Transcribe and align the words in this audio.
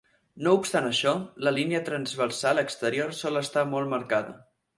No 0.45 0.53
obstant 0.59 0.87
això, 0.87 1.13
la 1.47 1.53
línia 1.57 1.81
transversal 1.89 2.63
exterior 2.63 3.15
sol 3.21 3.43
estar 3.45 3.67
molt 3.77 3.95
marcada. 3.95 4.37